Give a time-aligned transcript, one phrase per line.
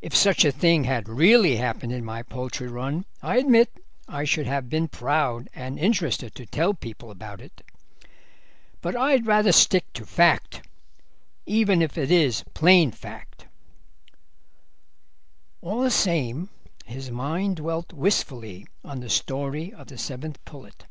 [0.00, 3.70] If such a thing had really happened in my poultry run I admit
[4.08, 7.60] I should have been proud and interested to tell people about it.
[8.80, 10.66] But I'd rather stick to fact,
[11.44, 13.48] even if it is plain fact."
[15.60, 16.48] All the same
[16.86, 20.86] his mind dwelt wistfully on the story of the Seventh Pullet.